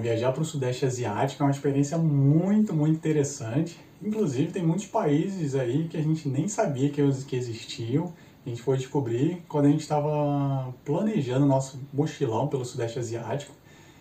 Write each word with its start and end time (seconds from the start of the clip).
Viajar 0.00 0.32
para 0.32 0.42
o 0.42 0.44
Sudeste 0.44 0.84
Asiático 0.84 1.42
é 1.42 1.46
uma 1.46 1.52
experiência 1.52 1.96
muito, 1.98 2.74
muito 2.74 2.96
interessante. 2.96 3.78
Inclusive, 4.02 4.52
tem 4.52 4.62
muitos 4.62 4.86
países 4.86 5.54
aí 5.54 5.88
que 5.88 5.96
a 5.96 6.02
gente 6.02 6.28
nem 6.28 6.48
sabia 6.48 6.90
que, 6.90 7.02
que 7.24 7.36
existiam. 7.36 8.12
A 8.44 8.48
gente 8.48 8.62
foi 8.62 8.76
descobrir 8.76 9.42
quando 9.48 9.66
a 9.66 9.70
gente 9.70 9.80
estava 9.80 10.72
planejando 10.84 11.46
nosso 11.46 11.80
mochilão 11.92 12.46
pelo 12.46 12.64
Sudeste 12.64 12.98
Asiático 12.98 13.52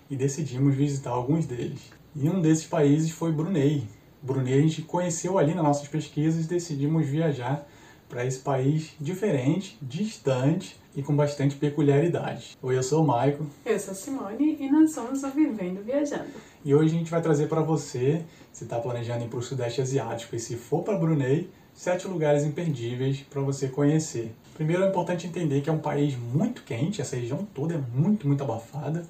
e 0.10 0.16
decidimos 0.16 0.76
visitar 0.76 1.12
alguns 1.12 1.46
deles. 1.46 1.92
E 2.16 2.30
um 2.30 2.42
desses 2.42 2.66
países 2.66 3.12
foi 3.12 3.32
Brunei. 3.32 3.88
Brunei 4.22 4.60
a 4.60 4.62
gente 4.62 4.82
conheceu 4.84 5.38
ali 5.38 5.54
nas 5.54 5.64
nossas 5.64 5.88
pesquisas 5.88 6.46
e 6.46 6.48
decidimos 6.48 7.06
viajar 7.08 7.68
para 8.10 8.26
esse 8.26 8.40
país 8.40 8.92
diferente, 9.00 9.78
distante, 9.82 10.78
e 10.96 11.04
com 11.04 11.16
bastante 11.16 11.56
peculiaridade. 11.58 12.58
Oi, 12.62 12.78
eu 12.78 12.82
sou 12.82 13.04
o 13.04 13.08
Maico. 13.08 13.46
Eu 13.66 13.78
sou 13.78 13.92
a 13.92 13.96
Simone 13.96 14.58
e 14.60 14.72
nós 14.72 14.92
somos 14.92 15.24
o 15.24 15.30
Vivendo 15.30 15.84
Viajando. 15.84 16.30
E 16.64 16.74
hoje 16.74 16.96
a 16.96 16.98
gente 16.98 17.12
vai 17.12 17.22
trazer 17.22 17.48
para 17.48 17.62
você, 17.62 18.24
se 18.54 18.64
está 18.64 18.80
planejando 18.80 19.26
ir 19.26 19.28
para 19.28 19.40
o 19.40 19.42
Sudeste 19.42 19.82
Asiático 19.82 20.36
e 20.36 20.40
se 20.40 20.56
for 20.56 20.84
para 20.84 20.98
Brunei, 20.98 21.50
sete 21.74 22.08
lugares 22.08 22.46
imperdíveis 22.46 23.20
para 23.30 23.42
você 23.42 23.68
conhecer. 23.68 24.34
Primeiro 24.54 24.86
é 24.86 24.88
importante 24.88 25.28
entender 25.28 25.60
que 25.60 25.70
é 25.70 25.74
um 25.74 25.80
país 25.80 26.16
muito 26.18 26.64
quente, 26.64 27.02
essa 27.02 27.18
região 27.18 27.46
toda 27.54 27.76
é 27.76 27.82
muito, 27.94 28.26
muito 28.26 28.42
abafada. 28.42 29.06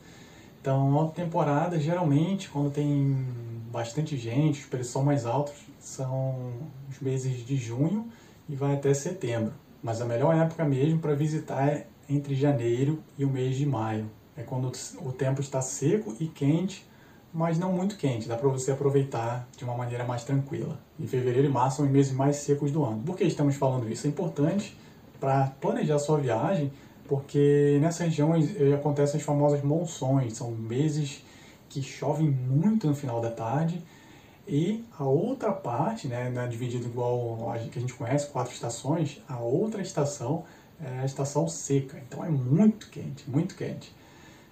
Então, 0.60 0.96
alta 0.96 1.22
temporada, 1.22 1.80
geralmente, 1.80 2.50
quando 2.50 2.72
tem 2.72 3.16
bastante 3.72 4.18
gente, 4.18 4.62
os 4.62 4.66
preços 4.66 4.92
são 4.92 5.04
mais 5.04 5.28
altos, 5.28 5.54
são 5.80 6.52
os 6.90 7.00
meses 7.00 7.46
de 7.46 7.56
junho 7.56 8.10
e 8.48 8.56
vai 8.56 8.74
até 8.76 8.94
setembro. 8.94 9.54
Mas 9.82 10.02
a 10.02 10.06
melhor 10.06 10.36
época 10.36 10.66
mesmo 10.66 11.00
para 11.00 11.14
visitar 11.14 11.68
é 11.68 11.88
entre 12.10 12.36
janeiro 12.36 13.00
e 13.18 13.26
o 13.26 13.30
mês 13.30 13.56
de 13.56 13.66
maio. 13.66 14.10
É 14.38 14.44
quando 14.44 14.72
o 15.02 15.12
tempo 15.12 15.42
está 15.42 15.62
seco 15.62 16.16
e 16.20 16.28
quente, 16.28 16.86
mas 17.34 17.58
não 17.58 17.72
muito 17.72 17.98
quente. 17.98 18.28
Dá 18.28 18.36
para 18.36 18.50
você 18.50 18.72
aproveitar 18.72 19.48
de 19.58 19.64
uma 19.64 19.76
maneira 19.76 20.04
mais 20.04 20.24
tranquila. 20.24 20.80
Em 21.00 21.08
fevereiro 21.08 21.48
e 21.48 21.52
março 21.52 21.78
são 21.78 21.86
os 21.86 21.92
meses 21.92 22.12
mais 22.12 22.38
secos 22.38 22.72
do 22.72 22.84
ano. 22.84 23.02
Por 23.04 23.16
que 23.16 23.24
estamos 23.24 23.56
falando 23.56 23.90
isso? 23.90 24.08
É 24.08 24.10
importante 24.10 24.78
para 25.20 25.48
planejar 25.62 26.00
sua 26.00 26.18
viagem, 26.18 26.72
porque 27.08 27.78
nessa 27.82 28.04
região 28.04 28.32
acontecem 28.74 29.20
as 29.20 29.26
famosas 29.26 29.64
monções. 29.64 30.34
São 30.34 30.52
meses 30.52 31.24
que 31.70 31.82
chovem 31.82 32.30
muito 32.30 32.88
no 32.88 32.96
final 32.96 33.22
da 33.22 33.32
tarde 33.32 33.84
e 34.48 34.84
a 34.98 35.04
outra 35.04 35.52
parte, 35.52 36.08
né, 36.08 36.30
né 36.30 36.48
dividida 36.48 36.86
igual 36.86 37.52
a 37.52 37.58
que 37.58 37.78
a 37.78 37.82
gente 37.82 37.94
conhece, 37.94 38.28
quatro 38.28 38.54
estações, 38.54 39.22
a 39.28 39.40
outra 39.40 39.82
estação 39.82 40.44
é 40.82 41.00
a 41.00 41.06
estação 41.06 41.48
seca. 41.48 42.02
Então 42.08 42.24
é 42.24 42.30
muito 42.30 42.90
quente, 42.90 43.30
muito 43.30 43.56
quente. 43.56 43.94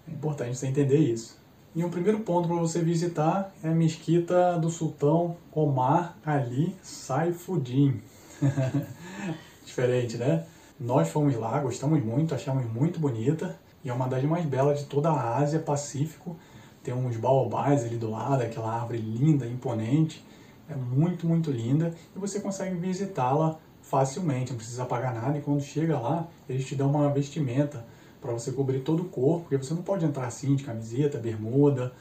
É 0.08 0.11
importante 0.11 0.58
você 0.58 0.67
entender 0.67 0.97
isso. 0.97 1.38
E 1.75 1.83
um 1.83 1.89
primeiro 1.89 2.19
ponto 2.19 2.47
para 2.47 2.58
você 2.58 2.81
visitar 2.81 3.53
é 3.63 3.69
a 3.69 3.72
mesquita 3.72 4.58
do 4.59 4.69
sultão 4.69 5.38
Omar 5.52 6.16
Ali 6.25 6.75
Saifuddin. 6.81 8.02
Diferente, 9.66 10.17
né? 10.17 10.45
Nós 10.80 11.09
fomos 11.09 11.35
lá, 11.35 11.59
gostamos 11.59 12.03
muito, 12.03 12.35
achamos 12.35 12.66
muito 12.72 13.00
bonita 13.00 13.57
e 13.83 13.89
é 13.89 13.94
uma 13.94 14.07
das 14.07 14.23
mais 14.23 14.45
belas 14.45 14.80
de 14.80 14.85
toda 14.85 15.09
a 15.09 15.38
Ásia 15.38 15.59
Pacífico 15.59 16.35
tem 16.84 16.94
uns 16.94 17.16
baobás 17.17 17.86
ali 17.86 17.95
do 17.95 18.12
lado, 18.12 18.44
aquela 18.44 18.72
árvore 18.72 19.00
linda, 19.00 19.48
imponente. 19.48 20.23
É 20.70 20.76
muito, 20.76 21.28
muito 21.28 21.52
linda 21.52 21.94
e 22.16 22.20
você 22.20 22.40
consegue 22.40 22.75
visitá-la 22.75 23.58
facilmente, 23.81 24.52
não 24.52 24.58
precisa 24.58 24.86
pagar 24.86 25.14
nada. 25.14 25.38
E 25.38 25.42
quando 25.42 25.62
chega 25.62 26.00
lá, 26.00 26.28
eles 26.48 26.66
te 26.66 26.75
dão 26.75 26.90
uma 26.90 27.09
vestimenta 27.09 27.86
para 28.22 28.31
você 28.31 28.52
cobrir 28.52 28.80
todo 28.80 29.02
o 29.03 29.06
corpo, 29.06 29.42
porque 29.42 29.58
você 29.58 29.73
não 29.73 29.81
pode 29.81 30.06
entrar 30.06 30.25
assim 30.25 30.56
de 30.56 30.64
camiseta, 30.64 31.17
bermuda. 31.17 31.94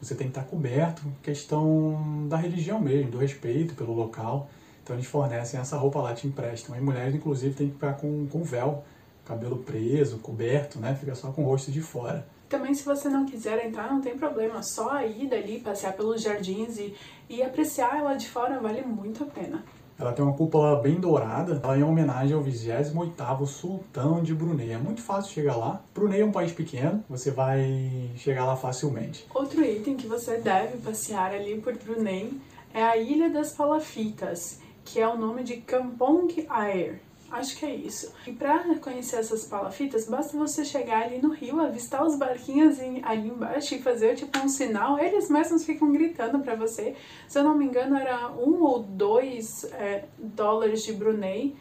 Você 0.00 0.14
tem 0.14 0.28
que 0.28 0.38
estar 0.38 0.48
coberto, 0.48 1.02
questão 1.22 2.26
da 2.28 2.36
religião 2.36 2.80
mesmo, 2.80 3.10
do 3.10 3.18
respeito 3.18 3.74
pelo 3.74 3.92
local. 3.92 4.48
Então 4.82 4.96
eles 4.96 5.06
fornecem 5.06 5.60
essa 5.60 5.76
roupa 5.76 6.00
lá, 6.00 6.14
te 6.14 6.26
emprestam. 6.26 6.74
E 6.76 6.80
mulheres, 6.80 7.14
inclusive, 7.14 7.54
tem 7.54 7.66
que 7.66 7.74
ficar 7.74 7.94
com, 7.94 8.26
com 8.28 8.42
véu, 8.42 8.84
cabelo 9.24 9.58
preso, 9.58 10.18
coberto, 10.18 10.78
né? 10.78 10.94
Fica 10.94 11.14
só 11.14 11.30
com 11.30 11.42
o 11.42 11.46
rosto 11.46 11.70
de 11.70 11.82
fora. 11.82 12.26
Também, 12.48 12.74
se 12.74 12.84
você 12.84 13.08
não 13.08 13.26
quiser 13.26 13.64
entrar, 13.66 13.92
não 13.92 14.00
tem 14.00 14.16
problema. 14.16 14.62
Só 14.62 14.90
a 14.90 15.06
ida 15.06 15.36
ali, 15.36 15.60
passear 15.60 15.92
pelos 15.92 16.22
jardins 16.22 16.78
e, 16.78 16.94
e 17.28 17.42
apreciar 17.42 17.98
ela 17.98 18.14
de 18.14 18.28
fora 18.28 18.58
vale 18.58 18.82
muito 18.82 19.24
a 19.24 19.26
pena. 19.26 19.62
Ela 19.98 20.12
tem 20.12 20.24
uma 20.24 20.36
cúpula 20.36 20.80
bem 20.80 21.00
dourada, 21.00 21.60
ela 21.60 21.74
é 21.74 21.80
em 21.80 21.82
homenagem 21.82 22.32
ao 22.32 22.42
28º 22.42 23.46
Sultão 23.46 24.22
de 24.22 24.32
Brunei. 24.32 24.70
É 24.70 24.78
muito 24.78 25.02
fácil 25.02 25.32
chegar 25.32 25.56
lá. 25.56 25.82
Brunei 25.92 26.20
é 26.20 26.24
um 26.24 26.30
país 26.30 26.52
pequeno, 26.52 27.02
você 27.08 27.32
vai 27.32 28.08
chegar 28.16 28.46
lá 28.46 28.54
facilmente. 28.54 29.26
Outro 29.34 29.64
item 29.64 29.96
que 29.96 30.06
você 30.06 30.36
deve 30.38 30.78
passear 30.78 31.32
ali 31.34 31.60
por 31.60 31.76
Brunei 31.76 32.32
é 32.72 32.82
a 32.82 32.96
Ilha 32.96 33.28
das 33.28 33.52
Palafitas, 33.52 34.60
que 34.84 35.00
é 35.00 35.08
o 35.08 35.18
nome 35.18 35.42
de 35.42 35.56
Kampong 35.56 36.46
Air. 36.48 37.00
Acho 37.30 37.58
que 37.58 37.66
é 37.66 37.74
isso. 37.74 38.10
E 38.26 38.32
para 38.32 38.74
conhecer 38.78 39.16
essas 39.16 39.44
palafitas, 39.44 40.08
basta 40.08 40.36
você 40.36 40.64
chegar 40.64 41.02
ali 41.02 41.20
no 41.20 41.30
rio, 41.30 41.60
avistar 41.60 42.02
os 42.02 42.16
barquinhos 42.16 42.78
ali 43.02 43.28
embaixo 43.28 43.74
e 43.74 43.82
fazer 43.82 44.14
tipo 44.14 44.38
um 44.38 44.48
sinal. 44.48 44.98
Eles 44.98 45.28
mesmos 45.28 45.64
ficam 45.64 45.92
gritando 45.92 46.38
para 46.38 46.54
você. 46.54 46.96
Se 47.28 47.38
eu 47.38 47.44
não 47.44 47.54
me 47.54 47.66
engano, 47.66 47.96
era 47.96 48.30
um 48.30 48.62
ou 48.62 48.82
dois 48.82 49.64
é, 49.74 50.04
dólares 50.18 50.82
de 50.82 50.92
Brunei 50.94 51.54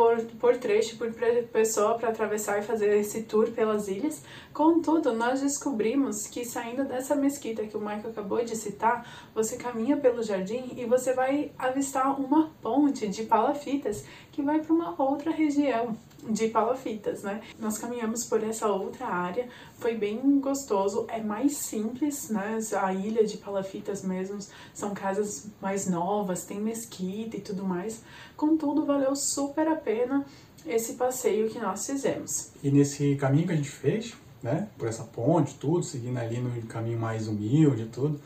por, 0.00 0.16
por 0.40 0.56
trecho, 0.56 0.96
por 0.96 1.12
pessoa 1.52 1.98
para 1.98 2.08
atravessar 2.08 2.58
e 2.58 2.62
fazer 2.62 2.96
esse 2.96 3.24
tour 3.24 3.50
pelas 3.50 3.86
ilhas. 3.86 4.22
Contudo, 4.50 5.12
nós 5.12 5.42
descobrimos 5.42 6.26
que 6.26 6.42
saindo 6.42 6.84
dessa 6.84 7.14
mesquita 7.14 7.66
que 7.66 7.76
o 7.76 7.80
Michael 7.80 8.08
acabou 8.08 8.42
de 8.42 8.56
citar, 8.56 9.06
você 9.34 9.58
caminha 9.58 9.98
pelo 9.98 10.22
jardim 10.22 10.72
e 10.74 10.86
você 10.86 11.12
vai 11.12 11.52
avistar 11.58 12.18
uma 12.18 12.50
ponte 12.62 13.06
de 13.08 13.24
palafitas 13.24 14.04
que 14.32 14.42
vai 14.42 14.60
para 14.60 14.72
uma 14.72 14.94
outra 15.00 15.30
região 15.30 15.96
de 16.28 16.48
palafitas, 16.48 17.22
né? 17.22 17.40
Nós 17.58 17.78
caminhamos 17.78 18.24
por 18.24 18.42
essa 18.42 18.68
outra 18.68 19.06
área, 19.06 19.48
foi 19.78 19.96
bem 19.96 20.38
gostoso, 20.38 21.06
é 21.08 21.20
mais 21.20 21.56
simples, 21.56 22.28
né? 22.28 22.58
A 22.80 22.92
ilha 22.92 23.24
de 23.24 23.38
palafitas 23.38 24.02
mesmo, 24.02 24.38
são 24.74 24.92
casas 24.92 25.46
mais 25.60 25.88
novas, 25.88 26.44
tem 26.44 26.60
mesquita 26.60 27.36
e 27.36 27.40
tudo 27.40 27.64
mais. 27.64 28.02
Contudo, 28.36 28.84
valeu 28.84 29.16
super 29.16 29.66
a 29.68 29.76
pena 29.76 30.24
esse 30.66 30.94
passeio 30.94 31.48
que 31.48 31.58
nós 31.58 31.86
fizemos. 31.86 32.50
E 32.62 32.70
nesse 32.70 33.16
caminho 33.16 33.46
que 33.46 33.52
a 33.54 33.56
gente 33.56 33.70
fez, 33.70 34.14
né? 34.42 34.68
Por 34.76 34.88
essa 34.88 35.04
ponte, 35.04 35.54
tudo, 35.54 35.82
seguindo 35.82 36.18
ali 36.18 36.38
no 36.38 36.50
caminho 36.66 36.98
mais 36.98 37.28
humilde 37.28 37.82
e 37.82 37.86
tudo, 37.86 38.20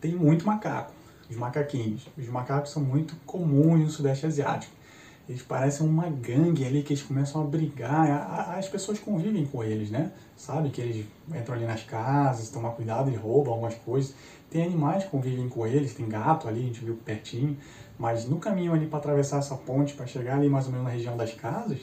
tem 0.00 0.14
muito 0.14 0.46
macaco, 0.46 0.92
os 1.30 1.36
macaquinhos. 1.36 2.06
Os 2.18 2.28
macacos 2.28 2.70
são 2.70 2.82
muito 2.82 3.16
comuns 3.24 3.80
no 3.80 3.90
Sudeste 3.90 4.26
Asiático 4.26 4.83
eles 5.28 5.42
parecem 5.42 5.86
uma 5.86 6.08
gangue 6.08 6.66
ali 6.66 6.82
que 6.82 6.92
eles 6.92 7.02
começam 7.02 7.40
a 7.40 7.44
brigar. 7.44 8.56
As 8.58 8.68
pessoas 8.68 8.98
convivem 8.98 9.46
com 9.46 9.64
eles, 9.64 9.90
né? 9.90 10.12
Sabe 10.36 10.68
que 10.68 10.80
eles 10.80 11.06
entram 11.34 11.54
ali 11.54 11.64
nas 11.64 11.82
casas, 11.82 12.50
tomar 12.50 12.70
cuidado 12.70 13.10
e 13.10 13.14
roubam 13.16 13.54
algumas 13.54 13.74
coisas. 13.74 14.14
Tem 14.50 14.62
animais 14.62 15.04
que 15.04 15.10
convivem 15.10 15.48
com 15.48 15.66
eles, 15.66 15.94
tem 15.94 16.06
gato 16.08 16.46
ali, 16.46 16.60
a 16.60 16.66
gente 16.66 16.84
viu 16.84 16.96
pertinho. 16.96 17.56
Mas 17.98 18.28
no 18.28 18.38
caminho 18.38 18.74
ali 18.74 18.86
para 18.86 18.98
atravessar 18.98 19.38
essa 19.38 19.54
ponte, 19.56 19.94
para 19.94 20.06
chegar 20.06 20.36
ali 20.36 20.48
mais 20.48 20.66
ou 20.66 20.72
menos 20.72 20.86
na 20.86 20.92
região 20.92 21.16
das 21.16 21.32
casas, 21.32 21.78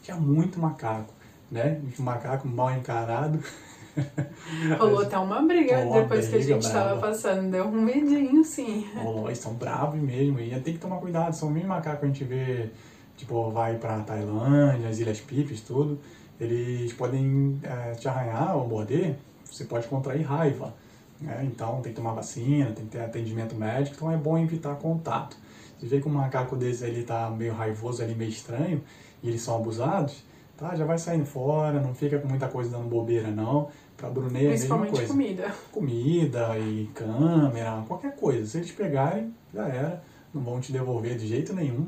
tinha 0.00 0.16
muito 0.16 0.60
macaco, 0.60 1.12
né? 1.50 1.80
Os 1.90 1.98
macacos 1.98 2.50
mal 2.50 2.70
encarados. 2.72 3.44
Rolou 4.78 5.02
até 5.02 5.18
uma 5.18 5.42
briga 5.42 5.78
Rolou 5.78 6.02
depois 6.02 6.26
briga, 6.26 6.30
que 6.30 6.36
a 6.36 6.54
gente 6.54 6.66
estava 6.66 7.00
passando, 7.00 7.50
deu 7.50 7.66
um 7.66 7.80
medinho, 7.80 8.44
sim. 8.44 8.86
Rolou, 8.96 9.26
eles 9.26 9.38
são 9.38 9.54
bravos 9.54 10.00
mesmo, 10.00 10.40
e 10.40 10.50
tem 10.60 10.74
que 10.74 10.80
tomar 10.80 10.96
cuidado, 10.98 11.32
são 11.34 11.50
mesmos 11.50 11.68
macacos 11.68 12.00
que 12.00 12.04
a 12.04 12.08
gente 12.08 12.24
vê, 12.24 12.70
tipo, 13.16 13.50
vai 13.50 13.76
pra 13.76 14.00
Tailândia, 14.00 14.88
as 14.88 14.98
Ilhas 14.98 15.20
Pipes, 15.20 15.60
tudo, 15.60 15.98
eles 16.40 16.92
podem 16.92 17.60
é, 17.62 17.92
te 17.92 18.08
arranhar 18.08 18.56
ou 18.56 18.66
morder, 18.66 19.16
você 19.44 19.64
pode 19.64 19.86
contrair 19.86 20.22
raiva, 20.22 20.74
né? 21.20 21.42
Então 21.44 21.80
tem 21.80 21.92
que 21.92 21.96
tomar 21.96 22.12
vacina, 22.12 22.72
tem 22.72 22.84
que 22.84 22.92
ter 22.92 23.00
atendimento 23.00 23.54
médico, 23.54 23.96
então 23.96 24.10
é 24.10 24.16
bom 24.16 24.36
evitar 24.36 24.74
contato. 24.76 25.36
Se 25.78 25.86
vê 25.86 26.00
que 26.00 26.08
um 26.08 26.12
macaco 26.12 26.56
desse 26.56 26.84
ele 26.84 27.02
tá 27.02 27.30
meio 27.30 27.52
raivoso 27.52 28.02
ali, 28.02 28.14
meio 28.14 28.30
estranho, 28.30 28.82
e 29.22 29.28
eles 29.28 29.42
são 29.42 29.56
abusados, 29.56 30.24
tá? 30.56 30.74
Já 30.74 30.84
vai 30.84 30.98
saindo 30.98 31.26
fora, 31.26 31.80
não 31.80 31.94
fica 31.94 32.18
com 32.18 32.28
muita 32.28 32.48
coisa 32.48 32.70
dando 32.70 32.88
bobeira 32.88 33.30
não. 33.30 33.68
Para 33.96 34.10
Brunei 34.10 34.44
é 34.44 34.48
a 34.48 34.50
mesma 34.50 34.86
coisa. 34.86 35.06
comida. 35.06 35.54
Comida 35.70 36.58
e 36.58 36.90
câmera, 36.94 37.82
qualquer 37.86 38.14
coisa. 38.16 38.46
Se 38.46 38.58
eles 38.58 38.72
pegarem, 38.72 39.32
já 39.52 39.68
era. 39.68 40.02
Não 40.32 40.42
vão 40.42 40.60
te 40.60 40.72
devolver 40.72 41.16
de 41.16 41.28
jeito 41.28 41.52
nenhum. 41.52 41.86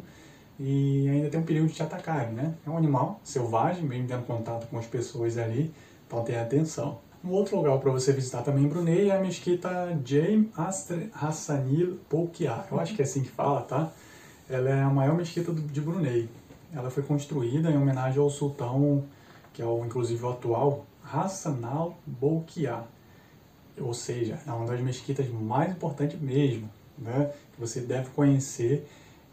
E 0.58 1.08
ainda 1.08 1.28
tem 1.28 1.38
um 1.40 1.42
perigo 1.42 1.66
de 1.66 1.74
te 1.74 1.82
atacarem, 1.82 2.32
né? 2.32 2.54
É 2.66 2.70
um 2.70 2.76
animal 2.76 3.20
selvagem, 3.22 3.86
bem 3.86 4.06
tendo 4.06 4.24
contato 4.24 4.66
com 4.68 4.78
as 4.78 4.86
pessoas 4.86 5.36
ali, 5.36 5.72
então 6.06 6.22
tenha 6.22 6.40
atenção. 6.40 6.98
Um 7.24 7.30
outro 7.30 7.56
lugar 7.56 7.78
para 7.78 7.90
você 7.90 8.12
visitar 8.12 8.42
também 8.42 8.64
em 8.64 8.68
Brunei 8.68 9.10
é 9.10 9.16
a 9.16 9.20
mesquita 9.20 9.98
Jaime 10.04 10.50
Hassanil 11.12 11.98
Bolkiah. 12.08 12.64
Eu 12.70 12.78
acho 12.78 12.94
que 12.94 13.02
é 13.02 13.04
assim 13.04 13.22
que 13.22 13.28
fala, 13.28 13.62
tá? 13.62 13.90
Ela 14.48 14.70
é 14.70 14.82
a 14.82 14.88
maior 14.88 15.16
mesquita 15.16 15.52
de 15.52 15.80
Brunei. 15.80 16.28
Ela 16.76 16.90
foi 16.90 17.02
construída 17.02 17.70
em 17.70 17.76
homenagem 17.76 18.20
ao 18.20 18.28
sultão, 18.28 19.02
que 19.54 19.62
é 19.62 19.64
o, 19.64 19.82
inclusive 19.82 20.22
o 20.22 20.28
atual 20.28 20.84
Hassanal 21.02 21.96
Bolkiah. 22.06 22.84
ou 23.80 23.94
seja, 23.94 24.38
é 24.46 24.52
uma 24.52 24.66
das 24.66 24.80
mesquitas 24.80 25.26
mais 25.30 25.70
importantes 25.70 26.20
mesmo, 26.20 26.68
né? 26.98 27.32
que 27.54 27.58
você 27.60 27.80
deve 27.80 28.10
conhecer 28.10 28.86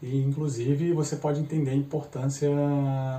e 0.04 0.22
inclusive 0.22 0.92
você 0.92 1.16
pode 1.16 1.40
entender 1.40 1.70
a 1.70 1.74
importância 1.74 2.50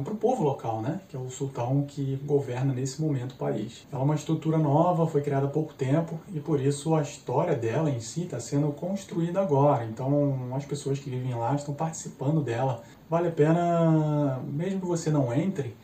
para 0.04 0.14
o 0.14 0.18
povo 0.18 0.44
local, 0.44 0.84
né? 0.84 1.02
que 1.10 1.18
é 1.18 1.20
o 1.20 1.32
sultão 1.32 1.84
que 1.88 2.16
governa 2.24 2.74
nesse 2.74 3.02
momento 3.02 3.32
o 3.32 3.38
país. 3.38 3.88
Ela 3.92 4.02
é 4.02 4.06
uma 4.06 4.14
estrutura 4.14 4.60
nova, 4.60 5.08
foi 5.08 5.22
criada 5.22 5.48
há 5.48 5.50
pouco 5.50 5.74
tempo 5.74 6.20
e 6.32 6.40
por 6.40 6.62
isso 6.62 6.94
a 6.94 7.02
história 7.02 7.56
dela 7.56 7.90
em 7.90 8.00
si 8.00 8.26
está 8.26 8.40
sendo 8.40 8.72
construída 8.72 9.42
agora. 9.42 9.84
Então 9.86 10.54
as 10.56 10.64
pessoas 10.64 11.00
que 11.00 11.10
vivem 11.10 11.34
lá 11.34 11.56
estão 11.56 11.74
participando 11.74 12.42
dela. 12.42 12.84
Vale 13.10 13.30
a 13.30 13.32
pena, 13.32 14.40
mesmo 14.48 14.82
que 14.82 14.86
você 14.86 15.10
não 15.10 15.34
entre, 15.34 15.76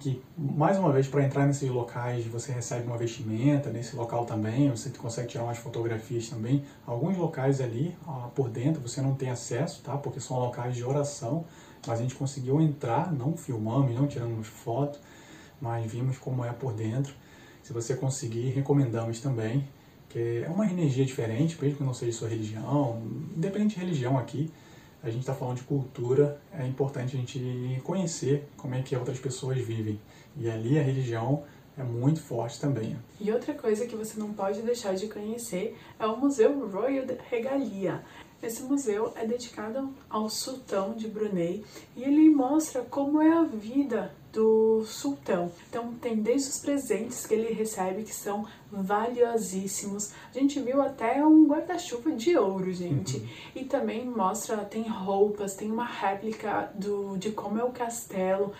que 0.00 0.22
mais 0.36 0.78
uma 0.78 0.90
vez 0.90 1.06
para 1.06 1.22
entrar 1.22 1.46
nesses 1.46 1.68
locais 1.68 2.26
você 2.26 2.50
recebe 2.50 2.86
uma 2.86 2.96
vestimenta 2.96 3.70
nesse 3.70 3.94
local 3.94 4.24
também 4.24 4.70
você 4.70 4.88
consegue 4.90 5.28
tirar 5.28 5.44
umas 5.44 5.58
fotografias 5.58 6.28
também. 6.28 6.64
Alguns 6.86 7.16
locais 7.16 7.60
ali 7.60 7.94
por 8.34 8.48
dentro 8.48 8.80
você 8.80 9.02
não 9.02 9.14
tem 9.14 9.30
acesso 9.30 9.82
tá? 9.82 9.96
Porque 9.96 10.18
são 10.18 10.38
locais 10.38 10.74
de 10.74 10.82
oração 10.82 11.44
mas 11.86 11.98
a 11.98 12.02
gente 12.02 12.14
conseguiu 12.14 12.60
entrar 12.60 13.12
não 13.12 13.36
filmamos 13.36 13.94
não 13.94 14.06
tiramos 14.06 14.48
foto 14.48 14.98
mas 15.60 15.90
vimos 15.90 16.16
como 16.18 16.44
é 16.44 16.52
por 16.52 16.72
dentro. 16.72 17.14
Se 17.62 17.72
você 17.74 17.94
conseguir 17.94 18.50
recomendamos 18.50 19.20
também 19.20 19.68
que 20.08 20.42
é 20.44 20.48
uma 20.48 20.64
energia 20.64 21.04
diferente 21.04 21.58
mesmo 21.60 21.76
que 21.76 21.84
não 21.84 21.94
seja 21.94 22.16
sua 22.18 22.28
religião 22.28 23.02
independente 23.36 23.74
de 23.74 23.80
religião 23.82 24.18
aqui 24.18 24.50
a 25.02 25.08
gente 25.08 25.20
está 25.20 25.34
falando 25.34 25.56
de 25.56 25.62
cultura, 25.62 26.40
é 26.52 26.66
importante 26.66 27.16
a 27.16 27.18
gente 27.18 27.80
conhecer 27.84 28.48
como 28.56 28.74
é 28.74 28.82
que 28.82 28.94
outras 28.94 29.18
pessoas 29.18 29.58
vivem. 29.58 29.98
E 30.36 30.50
ali 30.50 30.78
a 30.78 30.82
religião 30.82 31.42
é 31.78 31.82
muito 31.82 32.20
forte 32.20 32.60
também. 32.60 32.96
E 33.20 33.32
outra 33.32 33.54
coisa 33.54 33.86
que 33.86 33.96
você 33.96 34.18
não 34.18 34.32
pode 34.32 34.60
deixar 34.62 34.94
de 34.94 35.08
conhecer 35.08 35.76
é 35.98 36.06
o 36.06 36.16
Museu 36.16 36.68
Royal 36.68 37.06
Regalia. 37.30 38.04
Esse 38.42 38.62
museu 38.62 39.12
é 39.16 39.26
dedicado 39.26 39.92
ao 40.08 40.30
sultão 40.30 40.94
de 40.94 41.06
Brunei 41.06 41.62
e 41.94 42.02
ele 42.02 42.30
mostra 42.30 42.82
como 42.82 43.20
é 43.20 43.32
a 43.32 43.42
vida 43.42 44.14
do 44.32 44.82
sultão. 44.84 45.52
Então 45.68 45.92
tem 45.94 46.16
desde 46.16 46.48
os 46.48 46.58
presentes 46.58 47.26
que 47.26 47.34
ele 47.34 47.52
recebe 47.52 48.02
que 48.02 48.14
são 48.14 48.46
valiosíssimos. 48.70 50.12
A 50.34 50.38
gente 50.38 50.58
viu 50.60 50.80
até 50.80 51.24
um 51.24 51.46
guarda-chuva 51.46 52.12
de 52.12 52.36
ouro, 52.36 52.72
gente. 52.72 53.18
Uhum. 53.18 53.28
E 53.56 53.64
também 53.64 54.06
mostra, 54.06 54.58
tem 54.58 54.88
roupas, 54.88 55.54
tem 55.54 55.70
uma 55.70 55.84
réplica 55.84 56.70
do 56.74 57.18
de 57.18 57.32
como 57.32 57.58
é 57.58 57.64
o 57.64 57.72
castelo. 57.72 58.52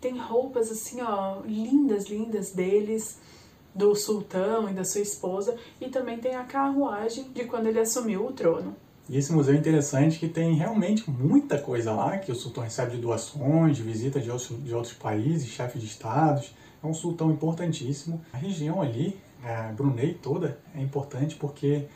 Tem 0.00 0.18
roupas 0.18 0.70
assim, 0.70 1.00
ó, 1.00 1.40
lindas, 1.44 2.06
lindas 2.06 2.50
deles 2.50 3.20
do 3.74 3.94
sultão 3.94 4.68
e 4.68 4.72
da 4.72 4.84
sua 4.84 5.00
esposa 5.00 5.56
e 5.80 5.88
também 5.88 6.18
tem 6.18 6.34
a 6.34 6.42
carruagem 6.42 7.30
de 7.30 7.44
quando 7.44 7.66
ele 7.66 7.78
assumiu 7.78 8.26
o 8.26 8.32
trono. 8.32 8.74
E 9.08 9.16
esse 9.16 9.32
museu 9.32 9.54
é 9.54 9.56
interessante 9.56 10.18
que 10.18 10.28
tem 10.28 10.54
realmente 10.54 11.10
muita 11.10 11.58
coisa 11.58 11.92
lá, 11.92 12.18
que 12.18 12.30
o 12.30 12.34
sultão 12.34 12.62
recebe 12.62 12.96
de 12.96 12.98
doações, 12.98 13.76
de 13.76 13.82
visita 13.82 14.20
de 14.20 14.30
outros, 14.30 14.62
de 14.62 14.74
outros 14.74 14.92
países, 14.92 15.48
chefes 15.48 15.80
de 15.80 15.86
estados. 15.86 16.54
É 16.82 16.86
um 16.86 16.92
sultão 16.92 17.30
importantíssimo. 17.30 18.20
A 18.32 18.36
região 18.36 18.82
ali, 18.82 19.18
a 19.42 19.72
Brunei 19.72 20.12
toda, 20.12 20.58
é 20.74 20.82
importante 20.82 21.36
porque 21.36 21.86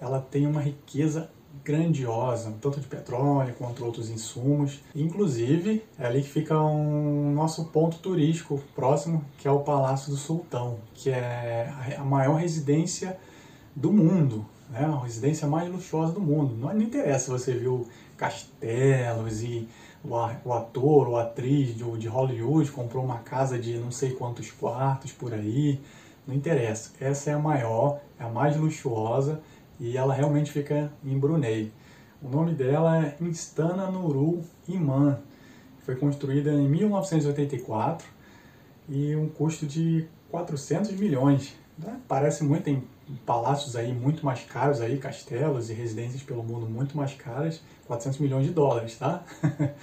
ela 0.00 0.20
tem 0.20 0.46
uma 0.46 0.60
riqueza 0.60 1.28
grandiosa, 1.64 2.54
tanto 2.60 2.80
de 2.80 2.86
petróleo 2.86 3.52
quanto 3.58 3.84
outros 3.84 4.08
insumos. 4.08 4.80
Inclusive, 4.94 5.84
é 5.98 6.06
ali 6.06 6.22
que 6.22 6.28
fica 6.28 6.56
um 6.62 7.32
nosso 7.32 7.66
ponto 7.66 7.98
turístico 7.98 8.62
próximo, 8.76 9.24
que 9.38 9.48
é 9.48 9.50
o 9.50 9.60
Palácio 9.60 10.10
do 10.10 10.16
Sultão, 10.16 10.78
que 10.94 11.10
é 11.10 11.68
a 11.98 12.04
maior 12.04 12.36
residência 12.36 13.18
do 13.74 13.92
mundo 13.92 14.46
né, 14.70 14.84
a 14.84 15.02
residência 15.02 15.46
mais 15.48 15.70
luxuosa 15.70 16.12
do 16.12 16.20
mundo. 16.20 16.54
Não, 16.56 16.72
não 16.72 16.82
interessa 16.82 17.24
se 17.24 17.30
você 17.30 17.52
viu 17.52 17.86
castelos 18.16 19.42
e 19.42 19.68
o, 20.04 20.10
o 20.44 20.52
ator 20.52 21.08
ou 21.08 21.18
atriz 21.18 21.76
de, 21.76 21.98
de 21.98 22.08
Hollywood 22.08 22.70
comprou 22.70 23.04
uma 23.04 23.18
casa 23.18 23.58
de 23.58 23.76
não 23.76 23.90
sei 23.90 24.12
quantos 24.12 24.50
quartos 24.50 25.12
por 25.12 25.34
aí. 25.34 25.80
Não 26.26 26.34
interessa. 26.34 26.92
Essa 27.00 27.30
é 27.30 27.34
a 27.34 27.38
maior, 27.38 28.00
é 28.18 28.24
a 28.24 28.28
mais 28.28 28.56
luxuosa 28.56 29.40
e 29.78 29.96
ela 29.96 30.14
realmente 30.14 30.52
fica 30.52 30.92
em 31.04 31.18
Brunei. 31.18 31.72
O 32.22 32.28
nome 32.28 32.52
dela 32.52 33.04
é 33.04 33.16
Instana 33.20 33.90
Nurul 33.90 34.44
Iman. 34.68 35.18
Foi 35.80 35.96
construída 35.96 36.52
em 36.52 36.68
1984 36.68 38.06
e 38.88 39.16
um 39.16 39.28
custo 39.28 39.66
de 39.66 40.06
400 40.30 40.92
milhões. 40.92 41.54
Né? 41.78 41.98
Parece 42.06 42.44
muito, 42.44 42.64
tem 42.64 42.82
palácios 43.26 43.76
aí 43.76 43.92
muito 43.92 44.24
mais 44.24 44.42
caros 44.44 44.80
aí, 44.80 44.96
castelos 44.98 45.68
e 45.70 45.74
residências 45.74 46.22
pelo 46.22 46.42
mundo 46.42 46.64
muito 46.66 46.96
mais 46.96 47.12
caras, 47.14 47.60
400 47.86 48.18
milhões 48.20 48.46
de 48.46 48.52
dólares, 48.52 48.96
tá? 48.96 49.22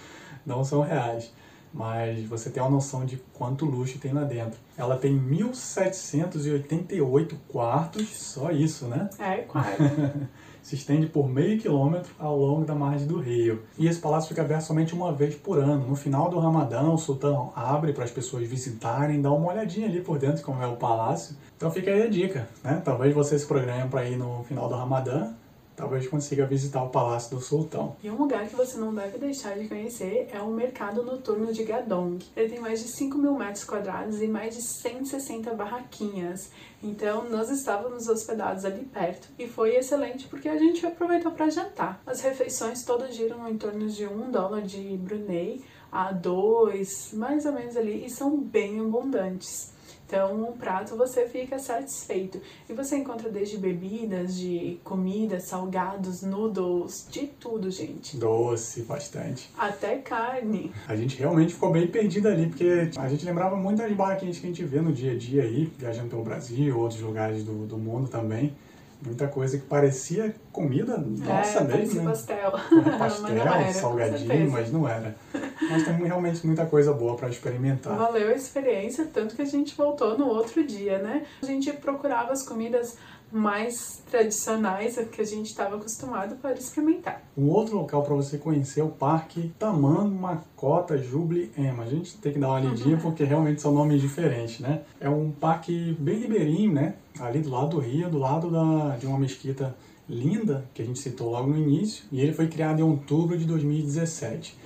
Não 0.45 0.63
são 0.63 0.81
reais. 0.81 1.31
Mas 1.74 2.24
você 2.24 2.50
tem 2.50 2.63
uma 2.63 2.71
noção 2.71 3.06
de 3.06 3.18
quanto 3.33 3.65
luxo 3.65 4.00
tem 4.00 4.13
lá 4.13 4.24
dentro. 4.24 4.57
Ela 4.77 4.95
tem 4.97 5.19
1.788 5.19 7.35
quartos, 7.47 8.07
só 8.18 8.51
isso, 8.51 8.88
né? 8.88 9.09
É, 9.19 9.39
quarto. 9.39 9.83
se 10.67 10.75
estende 10.75 11.07
por 11.07 11.29
meio 11.29 11.57
quilômetro 11.57 12.11
ao 12.19 12.37
longo 12.37 12.65
da 12.65 12.75
margem 12.75 13.07
do 13.07 13.21
rio. 13.21 13.63
E 13.77 13.87
esse 13.87 14.01
palácio 14.01 14.27
fica 14.27 14.41
aberto 14.41 14.63
somente 14.63 14.93
uma 14.93 15.13
vez 15.13 15.33
por 15.33 15.57
ano. 15.57 15.87
No 15.87 15.95
final 15.95 16.29
do 16.29 16.37
Ramadão, 16.39 16.93
o 16.93 16.97
sultão 16.97 17.53
abre 17.55 17.93
para 17.93 18.03
as 18.03 18.11
pessoas 18.11 18.45
visitarem, 18.45 19.21
dá 19.21 19.31
uma 19.31 19.53
olhadinha 19.53 19.87
ali 19.87 20.01
por 20.01 20.19
dentro 20.19 20.43
como 20.43 20.61
é 20.61 20.67
o 20.67 20.75
palácio. 20.75 21.37
Então 21.55 21.71
fica 21.71 21.89
aí 21.89 22.03
a 22.03 22.09
dica, 22.09 22.49
né? 22.61 22.81
Talvez 22.83 23.15
você 23.15 23.39
se 23.39 23.45
programe 23.45 23.89
para 23.89 24.03
ir 24.09 24.17
no 24.17 24.43
final 24.43 24.67
do 24.67 24.75
Ramadã 24.75 25.33
talvez 25.77 26.07
consiga 26.07 26.45
visitar 26.47 26.83
o 26.83 26.89
Palácio 26.89 27.38
do 27.38 27.41
Sultão. 27.41 27.95
E 28.03 28.09
um 28.09 28.18
lugar 28.18 28.47
que 28.47 28.56
você 28.56 28.77
não 28.79 28.94
deve 28.94 29.19
deixar 29.19 29.57
de 29.57 29.68
conhecer 29.68 30.27
é 30.33 30.41
o 30.41 30.50
Mercado 30.50 31.03
Noturno 31.03 31.53
de 31.53 31.63
Gadong. 31.63 32.18
Ele 32.35 32.50
tem 32.50 32.59
mais 32.59 32.81
de 32.81 32.88
5 32.88 33.15
mil 33.18 33.35
metros 33.35 33.63
quadrados 33.63 34.19
e 34.21 34.27
mais 34.27 34.56
de 34.56 34.63
160 34.63 35.53
barraquinhas. 35.53 36.50
Então, 36.81 37.29
nós 37.29 37.51
estávamos 37.51 38.09
hospedados 38.09 38.65
ali 38.65 38.85
perto 38.85 39.29
e 39.38 39.47
foi 39.47 39.75
excelente 39.75 40.27
porque 40.27 40.50
a 40.50 40.57
gente 40.57 40.83
aproveitou 40.85 41.31
para 41.31 41.50
jantar. 41.50 42.01
As 42.07 42.21
refeições 42.21 42.83
todas 42.83 43.15
giram 43.15 43.47
em 43.47 43.57
torno 43.57 43.88
de 43.88 44.07
um 44.07 44.31
dólar 44.31 44.63
de 44.63 44.97
Brunei 44.97 45.63
a 45.91 46.12
dois, 46.12 47.12
mais 47.13 47.45
ou 47.45 47.53
menos 47.53 47.77
ali, 47.77 48.03
e 48.03 48.09
são 48.09 48.35
bem 48.38 48.79
abundantes. 48.79 49.76
Então, 50.07 50.50
um 50.50 50.54
prato 50.54 50.95
você 50.95 51.27
fica 51.27 51.59
satisfeito. 51.59 52.39
E 52.69 52.74
você 52.74 52.95
encontra 52.95 53.30
desde 53.30 53.57
bebidas, 53.57 54.38
de 54.38 54.80
comida, 54.81 55.42
salgados, 55.42 56.21
noodles, 56.21 57.05
de 57.12 57.27
tudo, 57.27 57.70
gente. 57.70 58.15
Doce, 58.15 58.84
bastante. 58.84 59.50
Até 59.58 59.98
carne. 59.98 60.72
A 60.88 60.96
gente 60.96 61.17
realmente 61.17 61.53
ficou 61.53 61.74
bem 61.74 61.88
perdido 61.88 62.29
ali, 62.29 62.48
porque 62.48 62.89
a 62.96 63.10
gente 63.10 63.25
lembrava 63.25 63.58
muito 63.58 63.79
das 63.79 63.91
barraquinhas 63.91 64.39
que 64.39 64.46
a 64.46 64.50
gente 64.50 64.63
vê 64.63 64.79
no 64.79 64.93
dia 64.93 65.12
a 65.12 65.17
dia 65.17 65.43
aí, 65.43 65.70
viajando 65.77 66.08
pelo 66.08 66.24
Brasil, 66.24 66.79
outros 66.79 67.01
lugares 67.01 67.43
do, 67.43 67.65
do 67.65 67.77
mundo 67.77 68.08
também 68.08 68.55
muita 69.01 69.27
coisa 69.27 69.58
que 69.58 69.65
parecia 69.65 70.34
comida 70.57 70.97
nossa 70.97 71.59
é, 71.59 71.63
mesmo, 71.63 72.01
né? 72.01 72.09
pastel. 72.09 72.51
pastel, 72.97 73.37
era, 73.37 73.73
salgadinho, 73.73 74.51
mas 74.51 74.71
não 74.71 74.87
era. 74.87 75.15
Mas 75.69 75.83
tem 75.83 75.93
realmente 76.03 76.45
muita 76.47 76.65
coisa 76.65 76.91
boa 76.93 77.15
para 77.15 77.29
experimentar. 77.29 77.95
Valeu 77.95 78.29
a 78.29 78.33
experiência, 78.33 79.05
tanto 79.05 79.35
que 79.35 79.43
a 79.43 79.45
gente 79.45 79.75
voltou 79.75 80.17
no 80.17 80.27
outro 80.27 80.65
dia, 80.65 80.97
né? 80.97 81.27
A 81.43 81.45
gente 81.45 81.71
procurava 81.73 82.33
as 82.33 82.41
comidas 82.41 82.97
mais 83.31 84.01
tradicionais 84.09 84.97
que 85.11 85.21
a 85.21 85.25
gente 85.25 85.47
estava 85.47 85.75
acostumado 85.75 86.37
para 86.37 86.53
experimentar. 86.53 87.21
Um 87.37 87.49
outro 87.49 87.75
local 87.75 88.01
para 88.01 88.15
você 88.15 88.37
conhecer 88.37 88.79
é 88.79 88.83
o 88.83 88.89
Parque 88.89 89.51
Taman 89.59 90.07
Macota 90.07 90.97
Jubli 90.97 91.51
Ema. 91.57 91.83
A 91.83 91.87
gente 91.87 92.17
tem 92.17 92.33
que 92.33 92.39
dar 92.39 92.49
uma 92.49 92.59
lidinha 92.61 92.95
uhum. 92.95 93.01
porque 93.01 93.23
realmente 93.23 93.61
são 93.61 93.73
nomes 93.73 94.01
diferentes, 94.01 94.59
né? 94.59 94.81
É 94.99 95.09
um 95.09 95.29
parque 95.29 95.95
bem 95.99 96.19
ribeirinho, 96.19 96.73
né? 96.73 96.95
Ali 97.19 97.39
do 97.39 97.49
lado 97.49 97.69
do 97.69 97.79
rio, 97.79 98.09
do 98.09 98.17
lado 98.17 98.49
da, 98.49 98.95
de 98.95 99.05
uma 99.05 99.19
mesquita 99.19 99.75
linda 100.09 100.65
que 100.73 100.81
a 100.81 100.85
gente 100.85 100.99
citou 100.99 101.31
logo 101.31 101.49
no 101.49 101.57
início. 101.57 102.05
E 102.11 102.21
ele 102.21 102.33
foi 102.33 102.47
criado 102.47 102.79
em 102.79 102.83
outubro 102.83 103.37
de 103.37 103.45
2017. 103.45 104.57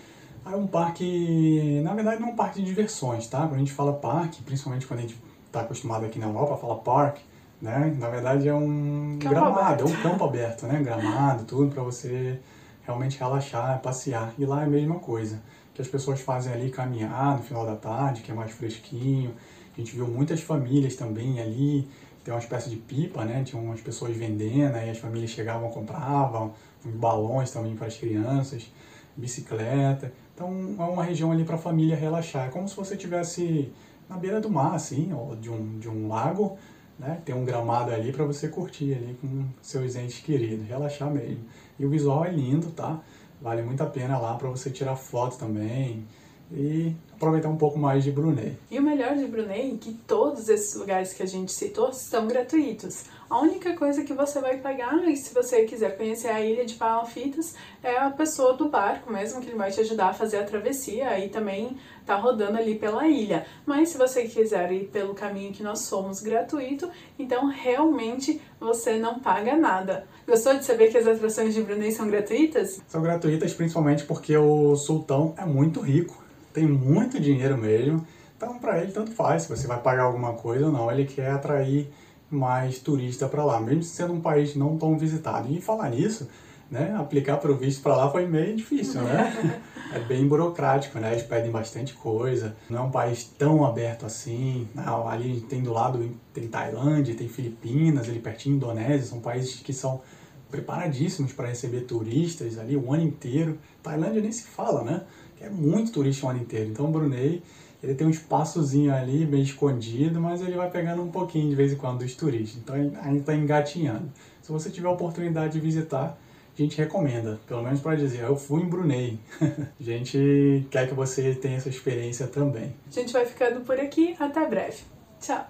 É 0.45 0.55
um 0.55 0.67
parque, 0.67 1.81
na 1.83 1.93
verdade 1.93 2.19
não 2.19 2.29
é 2.29 2.31
um 2.31 2.35
parque 2.35 2.59
de 2.59 2.65
diversões, 2.65 3.27
tá? 3.27 3.41
Quando 3.41 3.55
a 3.55 3.59
gente 3.59 3.71
fala 3.71 3.93
parque, 3.93 4.41
principalmente 4.41 4.87
quando 4.87 4.99
a 4.99 5.03
gente 5.03 5.17
está 5.45 5.61
acostumado 5.61 6.05
aqui 6.05 6.17
na 6.17 6.27
Europa 6.27 6.55
a 6.55 6.57
falar 6.57 6.75
parque, 6.75 7.21
né? 7.61 7.95
Na 7.99 8.09
verdade 8.09 8.47
é 8.47 8.53
um 8.53 9.17
campo 9.19 9.35
gramado, 9.35 9.83
é 9.83 9.87
um 9.87 10.01
campo 10.01 10.23
aberto, 10.23 10.65
né? 10.65 10.81
Gramado, 10.81 11.43
tudo 11.43 11.71
para 11.71 11.83
você 11.83 12.39
realmente 12.83 13.19
relaxar, 13.19 13.79
passear. 13.81 14.33
E 14.37 14.45
lá 14.45 14.61
é 14.61 14.65
a 14.65 14.69
mesma 14.69 14.95
coisa. 14.95 15.39
Que 15.73 15.81
as 15.81 15.87
pessoas 15.87 16.21
fazem 16.21 16.51
ali 16.53 16.69
caminhar 16.69 17.37
no 17.37 17.43
final 17.43 17.65
da 17.65 17.75
tarde, 17.75 18.21
que 18.21 18.31
é 18.31 18.33
mais 18.33 18.51
fresquinho. 18.51 19.33
A 19.75 19.79
gente 19.79 19.95
viu 19.95 20.07
muitas 20.07 20.41
famílias 20.41 20.95
também 20.95 21.39
ali, 21.39 21.87
tem 22.23 22.33
uma 22.33 22.39
espécie 22.39 22.69
de 22.69 22.75
pipa, 22.75 23.25
né? 23.25 23.43
Tinha 23.43 23.61
umas 23.61 23.81
pessoas 23.81 24.15
vendendo, 24.15 24.75
aí 24.75 24.89
as 24.89 24.97
famílias 24.97 25.31
chegavam, 25.31 25.69
compravam, 25.69 26.53
uns 26.85 26.95
balões 26.95 27.51
também 27.51 27.75
para 27.75 27.87
as 27.87 27.97
crianças, 27.97 28.71
bicicleta. 29.15 30.11
Então 30.35 30.75
é 30.77 30.83
uma 30.83 31.03
região 31.03 31.31
ali 31.31 31.43
para 31.43 31.55
a 31.55 31.59
família 31.59 31.95
relaxar. 31.95 32.47
É 32.47 32.49
como 32.49 32.67
se 32.67 32.75
você 32.75 32.95
estivesse 32.95 33.71
na 34.09 34.17
beira 34.17 34.41
do 34.41 34.49
mar, 34.49 34.75
assim, 34.75 35.11
ou 35.13 35.35
de 35.35 35.49
um, 35.49 35.79
de 35.79 35.89
um 35.89 36.07
lago, 36.07 36.57
né? 36.99 37.19
Tem 37.25 37.33
um 37.33 37.43
gramado 37.43 37.91
ali 37.91 38.11
para 38.11 38.25
você 38.25 38.47
curtir 38.47 38.93
ali 38.93 39.17
com 39.19 39.45
seus 39.61 39.95
entes 39.95 40.19
queridos, 40.19 40.67
relaxar 40.67 41.09
mesmo. 41.09 41.43
E 41.79 41.85
o 41.85 41.89
visual 41.89 42.25
é 42.25 42.29
lindo, 42.29 42.69
tá? 42.71 42.99
Vale 43.41 43.63
muito 43.63 43.81
a 43.81 43.87
pena 43.87 44.17
lá 44.19 44.35
para 44.35 44.47
você 44.49 44.69
tirar 44.69 44.95
foto 44.95 45.37
também 45.37 46.05
e 46.53 46.95
aproveitar 47.21 47.49
um 47.49 47.55
pouco 47.55 47.77
mais 47.77 48.03
de 48.03 48.11
Brunei. 48.11 48.57
E 48.69 48.79
o 48.79 48.81
melhor 48.81 49.15
de 49.15 49.25
Brunei 49.25 49.73
é 49.73 49.77
que 49.77 49.93
todos 50.07 50.49
esses 50.49 50.75
lugares 50.75 51.13
que 51.13 51.21
a 51.21 51.27
gente 51.27 51.51
citou 51.51 51.93
são 51.93 52.27
gratuitos. 52.27 53.05
A 53.29 53.39
única 53.39 53.73
coisa 53.75 54.03
que 54.03 54.11
você 54.11 54.41
vai 54.41 54.57
pagar, 54.57 55.07
e 55.07 55.15
se 55.15 55.33
você 55.33 55.63
quiser 55.63 55.95
conhecer 55.95 56.29
a 56.29 56.41
ilha 56.41 56.65
de 56.65 56.73
Palafitas, 56.73 57.55
é 57.81 57.95
a 57.95 58.09
pessoa 58.09 58.53
do 58.53 58.67
barco 58.67 59.13
mesmo, 59.13 59.39
que 59.39 59.47
ele 59.47 59.57
vai 59.57 59.71
te 59.71 59.79
ajudar 59.81 60.09
a 60.09 60.13
fazer 60.13 60.37
a 60.37 60.43
travessia 60.43 61.17
e 61.19 61.29
também 61.29 61.77
tá 62.05 62.15
rodando 62.15 62.57
ali 62.57 62.75
pela 62.75 63.07
ilha. 63.07 63.45
Mas 63.65 63.89
se 63.89 63.97
você 63.97 64.23
quiser 64.23 64.71
ir 64.71 64.85
pelo 64.87 65.13
caminho 65.13 65.53
que 65.53 65.63
nós 65.63 65.79
somos 65.81 66.21
gratuito, 66.21 66.89
então 67.17 67.47
realmente 67.47 68.41
você 68.59 68.97
não 68.97 69.19
paga 69.19 69.55
nada. 69.55 70.07
Gostou 70.27 70.55
de 70.55 70.65
saber 70.65 70.89
que 70.89 70.97
as 70.97 71.07
atrações 71.07 71.53
de 71.53 71.61
Brunei 71.61 71.91
são 71.91 72.07
gratuitas? 72.07 72.81
São 72.87 73.01
gratuitas 73.01 73.53
principalmente 73.53 74.03
porque 74.05 74.35
o 74.35 74.75
sultão 74.75 75.33
é 75.37 75.45
muito 75.45 75.79
rico 75.79 76.20
tem 76.53 76.67
muito 76.67 77.19
dinheiro 77.19 77.57
mesmo. 77.57 78.05
Então, 78.37 78.57
para 78.57 78.81
ele, 78.81 78.91
tanto 78.91 79.11
faz 79.11 79.43
se 79.43 79.49
você 79.49 79.67
vai 79.67 79.79
pagar 79.79 80.03
alguma 80.03 80.33
coisa 80.33 80.65
ou 80.65 80.71
não. 80.71 80.91
Ele 80.91 81.05
quer 81.05 81.31
atrair 81.31 81.91
mais 82.29 82.79
turista 82.79 83.27
para 83.27 83.43
lá, 83.43 83.59
mesmo 83.59 83.83
sendo 83.83 84.13
um 84.13 84.21
país 84.21 84.55
não 84.55 84.77
tão 84.77 84.97
visitado. 84.97 85.51
E 85.51 85.61
falar 85.61 85.89
nisso, 85.89 86.27
né, 86.71 86.95
aplicar 86.97 87.37
para 87.37 87.51
o 87.51 87.57
visto 87.57 87.83
para 87.83 87.95
lá 87.95 88.09
foi 88.09 88.25
meio 88.25 88.55
difícil, 88.55 89.01
né? 89.01 89.61
é 89.93 89.99
bem 89.99 90.25
burocrático, 90.25 90.97
né? 90.97 91.11
Eles 91.11 91.23
pedem 91.23 91.51
bastante 91.51 91.93
coisa. 91.93 92.55
Não 92.69 92.79
é 92.79 92.81
um 92.81 92.89
país 92.89 93.25
tão 93.37 93.65
aberto 93.65 94.05
assim. 94.05 94.67
Não, 94.73 95.07
ali 95.07 95.41
tem 95.41 95.61
do 95.61 95.73
lado 95.73 96.09
tem 96.33 96.47
Tailândia, 96.47 97.13
tem 97.13 97.27
Filipinas, 97.27 98.07
ali 98.07 98.19
pertinho 98.19 98.55
Indonésia, 98.55 99.05
são 99.05 99.19
países 99.19 99.59
que 99.59 99.73
são 99.73 100.01
preparadíssimos 100.49 101.33
para 101.33 101.47
receber 101.47 101.81
turistas 101.81 102.57
ali 102.57 102.77
o 102.77 102.91
ano 102.93 103.03
inteiro. 103.03 103.59
Tailândia 103.83 104.21
nem 104.21 104.31
se 104.31 104.43
fala, 104.43 104.83
né? 104.83 105.01
É 105.41 105.49
muito 105.49 105.91
turista 105.91 106.25
o 106.25 106.29
ano 106.29 106.39
inteiro. 106.39 106.69
Então 106.69 106.85
o 106.85 106.91
Brunei, 106.91 107.41
ele 107.81 107.95
tem 107.95 108.05
um 108.05 108.09
espaçozinho 108.09 108.93
ali, 108.93 109.25
meio 109.25 109.43
escondido, 109.43 110.19
mas 110.19 110.41
ele 110.41 110.55
vai 110.55 110.69
pegando 110.69 111.01
um 111.01 111.09
pouquinho 111.09 111.49
de 111.49 111.55
vez 111.55 111.73
em 111.73 111.75
quando 111.75 111.99
dos 111.99 112.13
turistas. 112.15 112.61
Então 112.61 112.75
ainda 112.75 113.19
está 113.19 113.35
engatinhando. 113.35 114.11
Se 114.41 114.51
você 114.51 114.69
tiver 114.69 114.87
a 114.87 114.91
oportunidade 114.91 115.53
de 115.53 115.59
visitar, 115.59 116.17
a 116.57 116.61
gente 116.61 116.77
recomenda, 116.77 117.39
pelo 117.47 117.63
menos 117.63 117.79
para 117.79 117.95
dizer, 117.95 118.21
eu 118.21 118.35
fui 118.35 118.61
em 118.61 118.69
Brunei. 118.69 119.19
a 119.41 119.47
gente 119.83 120.67
quer 120.69 120.87
que 120.87 120.93
você 120.93 121.33
tenha 121.33 121.57
essa 121.57 121.69
experiência 121.69 122.27
também. 122.27 122.73
A 122.87 122.91
gente 122.91 123.13
vai 123.13 123.25
ficando 123.25 123.61
por 123.61 123.79
aqui, 123.79 124.15
até 124.19 124.47
breve. 124.47 124.79
Tchau! 125.19 125.45